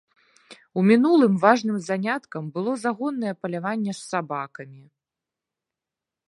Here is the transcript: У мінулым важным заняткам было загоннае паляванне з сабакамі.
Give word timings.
У 0.81 0.85
мінулым 0.91 1.33
важным 1.43 1.77
заняткам 1.89 2.43
было 2.55 2.71
загоннае 2.85 3.33
паляванне 3.45 3.91
з 3.99 3.99
сабакамі. 4.11 4.83